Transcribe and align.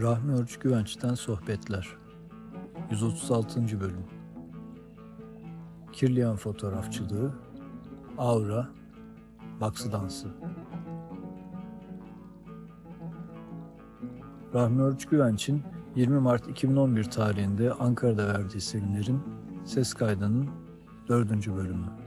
Rahmi 0.00 0.32
Örç 0.32 0.58
Güvenç'ten 0.58 1.14
Sohbetler 1.14 1.88
136. 2.90 3.80
Bölüm 3.80 4.04
Kirliyan 5.92 6.36
Fotoğrafçılığı 6.36 7.32
Aura 8.18 8.68
Baksı 9.60 9.92
Dansı 9.92 10.28
Rahmi 14.54 14.82
Örç 14.82 15.06
Güvenç'in 15.06 15.62
20 15.94 16.20
Mart 16.20 16.48
2011 16.48 17.04
tarihinde 17.04 17.72
Ankara'da 17.72 18.28
verdiği 18.28 18.60
seminerin 18.60 19.22
ses 19.64 19.94
kaydının 19.94 20.48
4. 21.08 21.30
bölümü. 21.30 22.05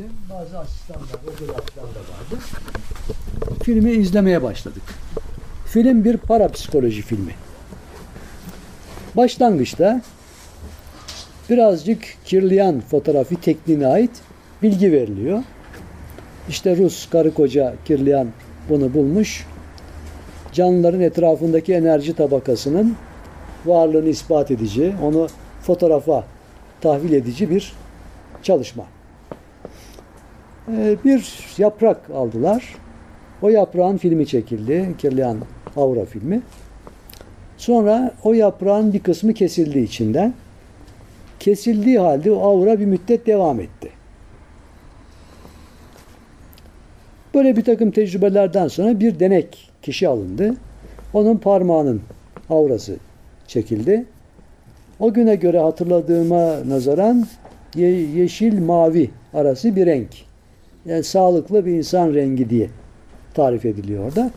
Gittim. 0.00 0.16
Bazı 0.30 0.58
asistanlar, 0.58 1.06
fotoğrafçılar 1.08 1.84
da 1.84 2.00
vardı. 2.00 2.42
Filmi 3.62 3.90
izlemeye 3.90 4.42
başladık. 4.42 4.82
Film 5.66 6.04
bir 6.04 6.16
parapsikoloji 6.16 7.02
filmi. 7.02 7.34
Başlangıçta 9.16 10.02
birazcık 11.50 12.02
kirliyan 12.24 12.80
fotoğrafı 12.80 13.40
tekniğine 13.40 13.86
ait 13.86 14.10
bilgi 14.62 14.92
veriliyor. 14.92 15.42
İşte 16.48 16.76
Rus 16.76 17.10
karı 17.10 17.34
koca 17.34 17.74
kirliyan 17.84 18.28
bunu 18.68 18.94
bulmuş. 18.94 19.46
Canlıların 20.52 21.00
etrafındaki 21.00 21.74
enerji 21.74 22.14
tabakasının 22.14 22.96
varlığını 23.66 24.08
ispat 24.08 24.50
edici, 24.50 24.94
onu 25.02 25.28
fotoğrafa 25.62 26.24
tahvil 26.80 27.12
edici 27.12 27.50
bir 27.50 27.72
çalışma. 28.42 28.99
Ee, 30.68 30.96
bir 31.04 31.38
yaprak 31.58 32.10
aldılar. 32.10 32.74
O 33.42 33.48
yaprağın 33.48 33.96
filmi 33.96 34.26
çekildi. 34.26 34.94
Kirliyan 34.98 35.36
Aura 35.76 36.04
filmi. 36.04 36.42
Sonra 37.56 38.14
o 38.24 38.32
yaprağın 38.32 38.92
bir 38.92 38.98
kısmı 39.00 39.34
kesildi 39.34 39.78
içinden. 39.78 40.34
Kesildiği 41.40 41.98
halde 41.98 42.32
o 42.32 42.40
aura 42.40 42.80
bir 42.80 42.86
müddet 42.86 43.26
devam 43.26 43.60
etti. 43.60 43.90
Böyle 47.34 47.56
bir 47.56 47.64
takım 47.64 47.90
tecrübelerden 47.90 48.68
sonra 48.68 49.00
bir 49.00 49.20
denek 49.20 49.70
kişi 49.82 50.08
alındı. 50.08 50.54
Onun 51.12 51.36
parmağının 51.36 52.02
aurası 52.50 52.96
çekildi. 53.46 54.04
O 55.00 55.12
güne 55.12 55.34
göre 55.34 55.58
hatırladığıma 55.58 56.68
nazaran 56.68 57.26
ye- 57.74 58.06
yeşil 58.10 58.58
mavi 58.62 59.10
arası 59.34 59.76
bir 59.76 59.86
renk. 59.86 60.29
Yani 60.86 61.04
sağlıklı 61.04 61.66
bir 61.66 61.72
insan 61.72 62.14
rengi 62.14 62.50
diye 62.50 62.70
tarif 63.34 63.64
ediliyor 63.64 64.04
orada. 64.04 64.30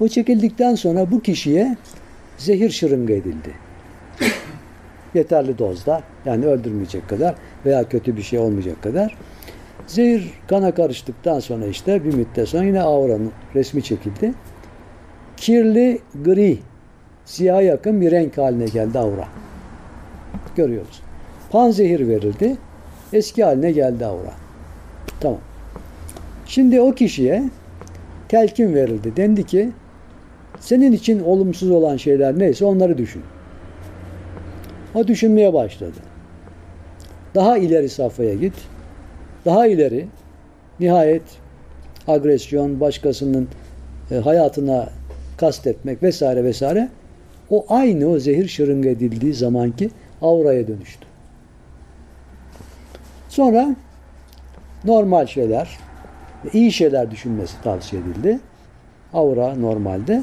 O 0.00 0.08
çekildikten 0.08 0.74
sonra 0.74 1.10
bu 1.10 1.20
kişiye 1.22 1.76
zehir 2.38 2.70
şırınga 2.70 3.12
edildi. 3.12 3.54
Yeterli 5.14 5.58
dozda 5.58 6.02
yani 6.24 6.46
öldürmeyecek 6.46 7.08
kadar 7.08 7.34
veya 7.66 7.88
kötü 7.88 8.16
bir 8.16 8.22
şey 8.22 8.38
olmayacak 8.38 8.82
kadar. 8.82 9.16
Zehir 9.86 10.30
kana 10.48 10.74
karıştıktan 10.74 11.40
sonra 11.40 11.66
işte 11.66 12.04
bir 12.04 12.14
müddet 12.14 12.48
sonra 12.48 12.64
yine 12.64 12.82
auranın 12.82 13.32
resmi 13.54 13.82
çekildi. 13.82 14.34
Kirli 15.36 15.98
gri, 16.24 16.58
siyaha 17.24 17.62
yakın 17.62 18.00
bir 18.00 18.10
renk 18.10 18.38
haline 18.38 18.64
geldi 18.64 18.98
aura. 18.98 19.28
Görüyoruz. 20.56 21.02
Panzehir 21.50 22.08
verildi. 22.08 22.56
Eski 23.12 23.44
haline 23.44 23.72
geldi 23.72 24.06
aura. 24.06 24.49
Tamam. 25.20 25.40
Şimdi 26.46 26.80
o 26.80 26.94
kişiye 26.94 27.42
telkin 28.28 28.74
verildi. 28.74 29.16
Dendi 29.16 29.46
ki 29.46 29.70
senin 30.60 30.92
için 30.92 31.24
olumsuz 31.24 31.70
olan 31.70 31.96
şeyler 31.96 32.38
neyse 32.38 32.64
onları 32.64 32.98
düşün. 32.98 33.22
O 34.94 35.06
düşünmeye 35.08 35.54
başladı. 35.54 35.96
Daha 37.34 37.58
ileri 37.58 37.88
safhaya 37.88 38.34
git. 38.34 38.54
Daha 39.44 39.66
ileri. 39.66 40.06
Nihayet 40.80 41.22
agresyon, 42.08 42.80
başkasının 42.80 43.48
e, 44.10 44.16
hayatına 44.16 44.88
kastetmek 45.36 46.02
vesaire 46.02 46.44
vesaire 46.44 46.88
o 47.50 47.66
aynı 47.68 48.08
o 48.08 48.18
zehir 48.18 48.48
şırınga 48.48 48.88
edildiği 48.88 49.34
zamanki 49.34 49.90
auraya 50.22 50.68
dönüştü. 50.68 51.06
Sonra 53.28 53.76
normal 54.84 55.26
şeyler, 55.26 55.78
iyi 56.52 56.72
şeyler 56.72 57.10
düşünmesi 57.10 57.62
tavsiye 57.62 58.02
edildi. 58.02 58.40
Aura 59.12 59.54
normalde 59.54 60.22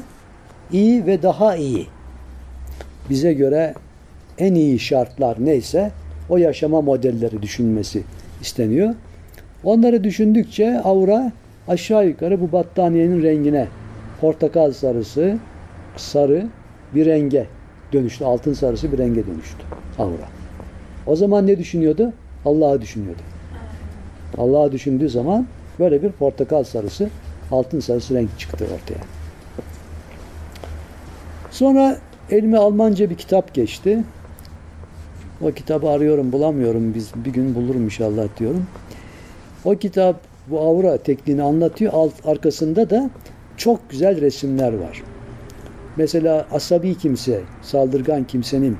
iyi 0.72 1.06
ve 1.06 1.22
daha 1.22 1.56
iyi. 1.56 1.86
Bize 3.10 3.32
göre 3.32 3.74
en 4.38 4.54
iyi 4.54 4.78
şartlar 4.78 5.36
neyse 5.40 5.90
o 6.28 6.36
yaşama 6.36 6.80
modelleri 6.80 7.42
düşünmesi 7.42 8.02
isteniyor. 8.40 8.94
Onları 9.64 10.04
düşündükçe 10.04 10.80
aura 10.80 11.32
aşağı 11.68 12.06
yukarı 12.06 12.40
bu 12.40 12.52
battaniyenin 12.52 13.22
rengine 13.22 13.66
portakal 14.20 14.72
sarısı, 14.72 15.38
sarı 15.96 16.46
bir 16.94 17.06
renge 17.06 17.46
dönüştü. 17.92 18.24
Altın 18.24 18.52
sarısı 18.52 18.92
bir 18.92 18.98
renge 18.98 19.26
dönüştü 19.26 19.62
aura. 19.98 20.28
O 21.06 21.16
zaman 21.16 21.46
ne 21.46 21.58
düşünüyordu? 21.58 22.12
Allah'ı 22.44 22.80
düşünüyordu. 22.80 23.22
Allah'ı 24.38 24.72
düşündüğü 24.72 25.08
zaman 25.08 25.46
böyle 25.78 26.02
bir 26.02 26.12
portakal 26.12 26.64
sarısı, 26.64 27.10
altın 27.50 27.80
sarısı 27.80 28.14
renk 28.14 28.38
çıktı 28.38 28.64
ortaya. 28.64 29.00
Sonra 31.50 31.98
elime 32.30 32.58
Almanca 32.58 33.10
bir 33.10 33.14
kitap 33.14 33.54
geçti. 33.54 34.04
O 35.42 35.50
kitabı 35.50 35.88
arıyorum, 35.88 36.32
bulamıyorum. 36.32 36.94
Biz 36.94 37.10
bir 37.14 37.30
gün 37.30 37.54
bulurum 37.54 37.84
inşallah 37.84 38.28
diyorum. 38.38 38.66
O 39.64 39.74
kitap 39.74 40.20
bu 40.46 40.60
aura 40.60 40.96
tekniğini 40.96 41.42
anlatıyor. 41.42 41.92
Alt 41.94 42.12
arkasında 42.24 42.90
da 42.90 43.10
çok 43.56 43.90
güzel 43.90 44.20
resimler 44.20 44.72
var. 44.72 45.02
Mesela 45.96 46.46
asabi 46.52 46.94
kimse, 46.94 47.40
saldırgan 47.62 48.24
kimsenin 48.24 48.76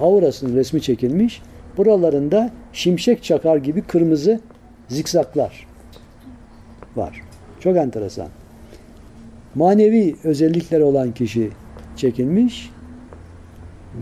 aurasının 0.00 0.56
resmi 0.56 0.82
çekilmiş. 0.82 1.42
Buralarında 1.76 2.50
şimşek 2.72 3.22
çakar 3.22 3.56
gibi 3.56 3.82
kırmızı 3.82 4.40
zikzaklar 4.88 5.66
var. 6.96 7.22
Çok 7.60 7.76
enteresan. 7.76 8.28
Manevi 9.54 10.16
özellikleri 10.24 10.82
olan 10.82 11.14
kişi 11.14 11.50
çekilmiş. 11.96 12.70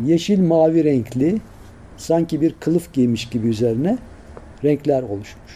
Yeşil 0.04 0.40
mavi 0.40 0.84
renkli 0.84 1.38
sanki 1.96 2.40
bir 2.40 2.54
kılıf 2.60 2.92
giymiş 2.92 3.28
gibi 3.28 3.48
üzerine 3.48 3.98
renkler 4.64 5.02
oluşmuş. 5.02 5.52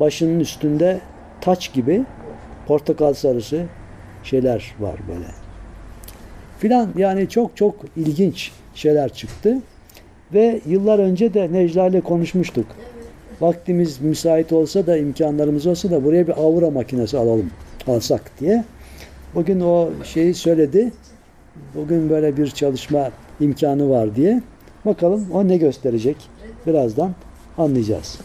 Başının 0.00 0.40
üstünde 0.40 1.00
taç 1.40 1.72
gibi 1.72 2.04
portakal 2.66 3.14
sarısı 3.14 3.66
şeyler 4.22 4.74
var 4.80 4.94
böyle. 5.08 5.26
Filan 6.58 6.88
yani 6.96 7.28
çok 7.28 7.56
çok 7.56 7.74
ilginç 7.96 8.52
şeyler 8.74 9.12
çıktı. 9.12 9.58
Ve 10.34 10.60
yıllar 10.66 10.98
önce 10.98 11.34
de 11.34 11.52
Necla 11.52 11.86
ile 11.86 12.00
konuşmuştuk. 12.00 12.66
Vaktimiz 13.40 14.00
müsait 14.00 14.52
olsa 14.52 14.86
da 14.86 14.96
imkanlarımız 14.96 15.66
olsa 15.66 15.90
da 15.90 16.04
buraya 16.04 16.26
bir 16.26 16.32
aura 16.42 16.70
makinesi 16.70 17.18
alalım, 17.18 17.50
alsak 17.86 18.30
diye. 18.40 18.64
Bugün 19.34 19.60
o 19.60 19.88
şeyi 20.04 20.34
söyledi. 20.34 20.92
Bugün 21.74 22.10
böyle 22.10 22.36
bir 22.36 22.50
çalışma 22.50 23.10
imkanı 23.40 23.90
var 23.90 24.16
diye. 24.16 24.42
Bakalım 24.84 25.26
o 25.32 25.48
ne 25.48 25.56
gösterecek. 25.56 26.16
Birazdan 26.66 27.14
anlayacağız. 27.58 28.18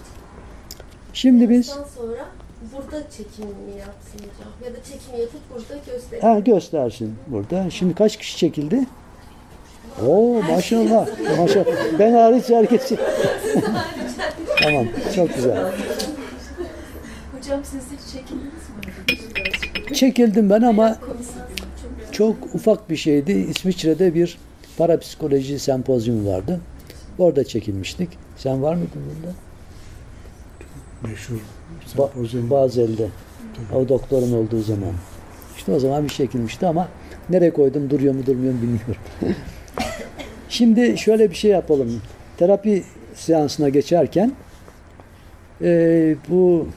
Şimdi 1.13 1.49
biz 1.49 1.65
sonra 1.67 2.25
burada 2.75 3.09
çekimini 3.09 3.77
yapsın 3.79 4.19
hocam. 4.19 4.51
Ya 4.65 4.73
da 4.73 4.83
çekimi 4.83 5.21
yapıp 5.21 5.41
burada 5.53 5.81
gösterin. 5.91 6.21
ha, 6.21 6.39
göstersin 6.39 7.15
burada. 7.27 7.69
Şimdi 7.69 7.95
kaç 7.95 8.17
kişi 8.17 8.37
çekildi? 8.37 8.85
Oo 10.07 10.41
maşallah. 10.41 11.07
Maşallah. 11.37 11.65
Ben 11.99 12.11
hariç 12.13 12.49
herkes 12.49 12.87
çek- 12.89 12.99
Tamam. 14.63 14.85
Çok 15.15 15.35
güzel. 15.35 15.57
Hocam 17.37 17.59
siz 17.63 17.81
hiç 17.91 18.13
çekildiniz 18.13 18.53
mi? 19.89 19.95
Çekildim 19.95 20.49
ben 20.49 20.61
ama 20.61 20.97
çok 22.11 22.35
ufak 22.55 22.89
bir 22.89 22.95
şeydi. 22.95 23.31
İsviçre'de 23.31 24.13
bir 24.15 24.37
parapsikoloji 24.77 25.59
sempozyumu 25.59 26.29
vardı. 26.31 26.59
Orada 27.19 27.43
çekilmiştik. 27.43 28.09
Sen 28.37 28.63
var 28.63 28.73
mıydın 28.75 29.01
burada? 29.21 29.33
meşhur 31.03 31.35
Ba- 31.97 32.09
sempozyum. 32.13 32.49
Bazel'de. 32.49 33.07
O 33.75 33.89
doktorun 33.89 34.33
olduğu 34.33 34.61
zaman. 34.61 34.93
İşte 35.57 35.71
o 35.71 35.79
zaman 35.79 36.03
bir 36.03 36.09
çekilmişti 36.09 36.67
ama 36.67 36.87
nereye 37.29 37.53
koydum 37.53 37.89
duruyor 37.89 38.13
mu 38.13 38.25
durmuyor 38.25 38.53
mu 38.53 38.61
bilmiyorum. 38.61 38.95
Şimdi 40.55 40.97
şöyle 40.97 41.29
bir 41.29 41.35
şey 41.35 41.51
yapalım. 41.51 42.01
Terapi 42.37 42.83
seansına 43.15 43.69
geçerken 43.69 44.31
eee, 45.61 46.15
bu 46.29 46.67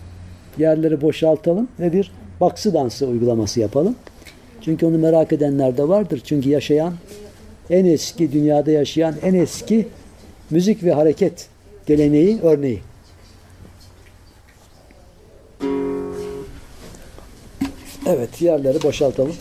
yerleri 0.58 1.00
boşaltalım 1.00 1.68
ve 1.80 1.92
bir 1.92 2.12
baksı 2.40 2.74
dansı 2.74 3.06
uygulaması 3.06 3.60
yapalım. 3.60 3.96
Çünkü 4.60 4.86
onu 4.86 4.98
merak 4.98 5.32
edenler 5.32 5.76
de 5.76 5.88
vardır. 5.88 6.20
Çünkü 6.24 6.48
yaşayan 6.48 6.94
en 7.70 7.84
eski 7.84 8.32
dünyada 8.32 8.70
yaşayan 8.70 9.14
en 9.22 9.34
eski 9.34 9.88
müzik 10.50 10.84
ve 10.84 10.92
hareket 10.92 11.48
geleneği 11.86 12.40
örneği. 12.42 12.80
Evet 18.06 18.42
yerleri 18.42 18.82
boşaltalım. 18.82 19.34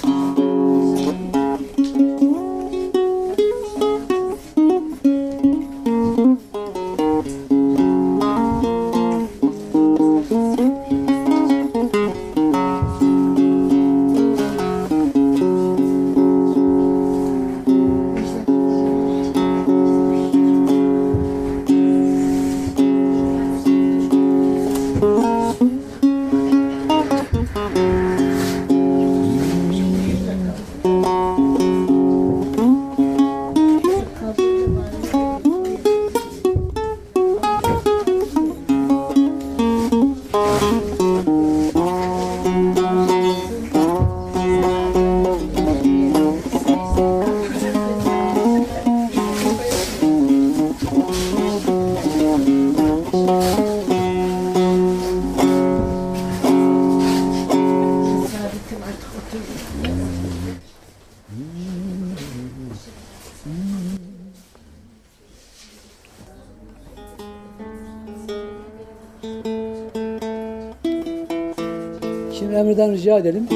Şimdi 72.68 72.82
Emre'den 72.82 72.98
rica 72.98 73.18
edelim. 73.18 73.48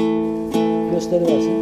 Gösteri 0.92 1.22
versin. 1.26 1.52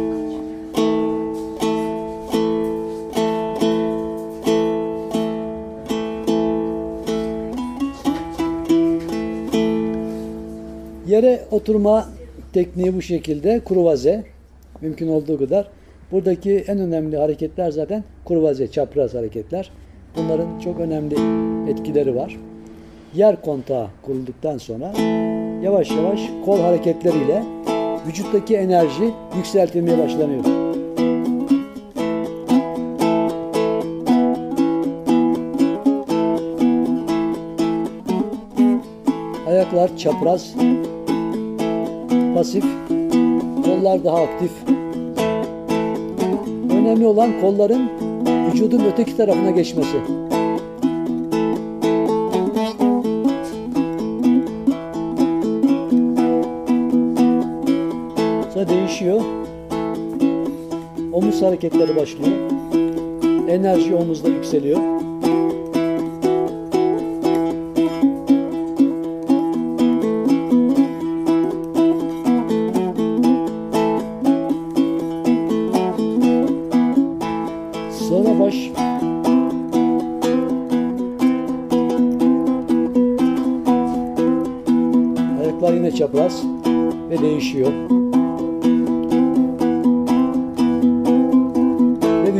Yere 11.07 11.41
oturma 11.51 12.09
tekniği 12.53 12.95
bu 12.95 13.01
şekilde. 13.01 13.59
Kurvaze. 13.59 14.23
Mümkün 14.81 15.07
olduğu 15.07 15.37
kadar. 15.37 15.67
Buradaki 16.11 16.63
en 16.67 16.79
önemli 16.79 17.17
hareketler 17.17 17.71
zaten 17.71 18.03
kurvaze, 18.25 18.71
çapraz 18.71 19.13
hareketler. 19.13 19.71
Bunların 20.17 20.59
çok 20.59 20.79
önemli 20.79 21.15
etkileri 21.71 22.15
var. 22.15 22.37
Yer 23.15 23.41
kontağı 23.41 23.87
kurulduktan 24.01 24.57
sonra 24.57 24.93
yavaş 25.61 25.91
yavaş 25.91 26.21
kol 26.45 26.59
hareketleriyle 26.59 27.43
vücuttaki 28.07 28.55
enerji 28.55 29.13
yükseltilmeye 29.37 29.97
başlanıyor. 29.97 30.43
Ayaklar 39.47 39.97
çapraz, 39.97 40.53
pasif, 42.35 42.65
kollar 43.65 44.03
daha 44.03 44.21
aktif. 44.21 44.51
Önemli 46.71 47.05
olan 47.05 47.41
kolların 47.41 47.89
vücudun 48.51 48.81
öteki 48.93 49.17
tarafına 49.17 49.51
geçmesi. 49.51 49.97
Omuz 61.41 61.51
hareketleri 61.51 61.95
başlıyor. 61.95 62.31
Enerji 63.49 63.95
omuzda 63.95 64.29
yükseliyor. 64.29 64.79
Sonra 78.09 78.39
baş 78.39 78.55
Ayaklar 85.39 85.73
yine 85.73 85.91
çapraz 85.91 86.43
ve 87.09 87.21
değişiyor. 87.21 87.71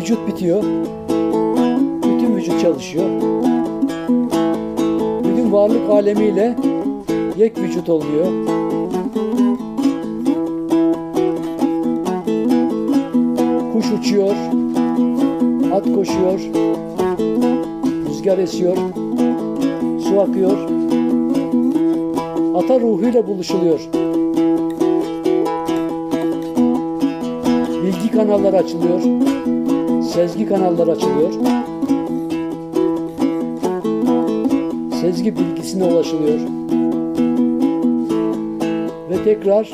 Vücut 0.02 0.28
bitiyor. 0.28 0.64
Bütün 2.04 2.36
vücut 2.36 2.62
çalışıyor. 2.62 3.06
Bütün 5.24 5.52
varlık 5.52 5.90
alemiyle 5.90 6.56
yek 7.38 7.58
vücut 7.58 7.90
oluyor. 7.90 8.26
Kuş 13.74 13.86
uçuyor. 14.00 14.36
At 15.74 15.96
koşuyor. 15.96 16.40
Rüzgar 18.10 18.38
esiyor. 18.38 18.78
Su 20.00 20.20
akıyor. 20.22 20.58
Ata 22.56 22.80
ruhuyla 22.80 23.28
buluşuluyor. 23.28 23.80
Bilgi 27.84 28.12
kanalları 28.12 28.58
açılıyor. 28.58 29.02
Sezgi 30.14 30.46
kanalları 30.50 30.92
açılıyor. 30.92 31.34
Sezgi 35.02 35.36
bilgisine 35.36 35.84
ulaşılıyor. 35.84 36.40
Ve 39.10 39.24
tekrar 39.24 39.72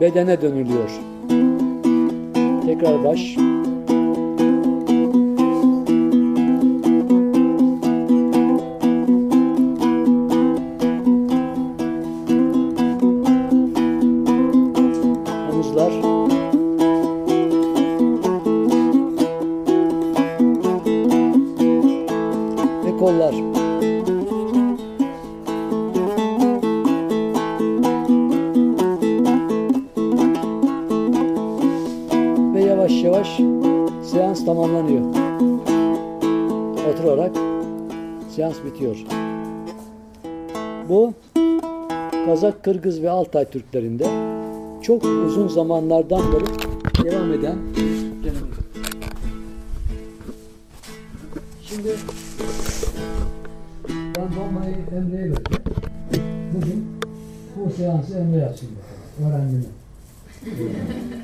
bedene 0.00 0.42
dönülüyor. 0.42 0.90
Tekrar 2.66 3.04
baş. 3.04 3.36
Kollar. 23.00 23.34
Ve 32.54 32.60
yavaş 32.64 32.92
yavaş 33.02 33.40
seans 34.04 34.44
tamamlanıyor. 34.44 35.00
Oturarak 36.92 37.36
seans 38.36 38.56
bitiyor. 38.64 38.96
Bu 40.88 41.12
Kazak, 42.26 42.64
Kırgız 42.64 43.02
ve 43.02 43.10
Altay 43.10 43.44
Türklerinde 43.44 44.06
çok 44.82 45.04
uzun 45.04 45.48
zamanlardan 45.48 46.22
beri 46.32 46.44
devam 47.04 47.32
eden 47.32 47.58
gelenek. 48.22 48.50
Şimdi 51.62 51.96
ben 54.30 54.36
bombayı 54.36 54.76
Emre'ye 54.96 55.30
verdim. 55.30 55.62
Bugün 56.54 56.86
bu 57.56 57.70
seansı 57.70 58.18
Emre 58.18 58.38
yapsın 58.38 58.68
bakalım. 59.18 59.32
Öğrendim. 59.32 59.66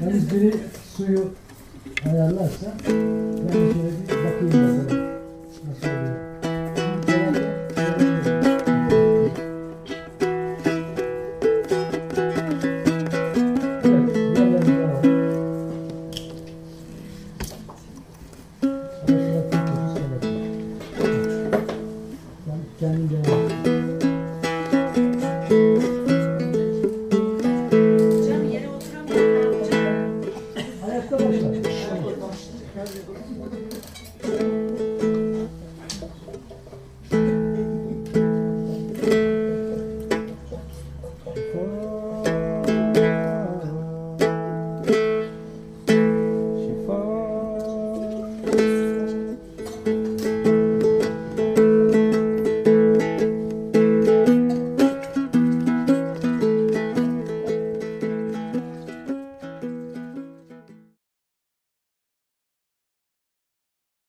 Yalnız 0.02 0.30
biri 0.30 0.54
suyu 0.96 1.28
ayarlarsa 2.12 2.74
ben 2.86 3.52
şöyle 3.52 3.90
bir 4.08 4.24
bakayım 4.24 4.78
bakalım. 4.78 4.95
Yeah. 22.78 23.75